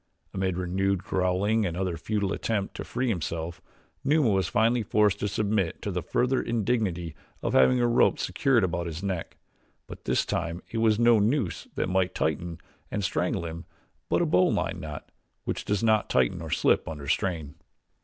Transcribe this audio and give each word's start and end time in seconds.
Amid 0.33 0.57
renewed 0.57 1.03
growling 1.03 1.63
and 1.63 1.77
another 1.77 1.95
futile 1.95 2.33
attempt 2.33 2.73
to 2.75 2.83
free 2.83 3.07
himself, 3.07 3.61
Numa 4.03 4.31
was 4.31 4.47
finally 4.47 4.81
forced 4.81 5.19
to 5.19 5.27
submit 5.27 5.79
to 5.83 5.91
the 5.91 6.01
further 6.01 6.41
indignity 6.41 7.13
of 7.43 7.53
having 7.53 7.79
a 7.79 7.85
rope 7.87 8.17
secured 8.17 8.63
about 8.63 8.87
his 8.87 9.03
neck; 9.03 9.37
but 9.85 10.05
this 10.05 10.25
time 10.25 10.63
it 10.71 10.79
was 10.79 10.97
no 10.97 11.19
noose 11.19 11.67
that 11.75 11.87
might 11.87 12.15
tighten 12.15 12.57
and 12.89 13.03
strangle 13.03 13.45
him; 13.45 13.65
but 14.09 14.23
a 14.23 14.25
bowline 14.25 14.79
knot, 14.79 15.11
which 15.43 15.65
does 15.65 15.83
not 15.83 16.09
tighten 16.09 16.41
or 16.41 16.49
slip 16.49 16.87
under 16.87 17.07
strain. 17.07 17.53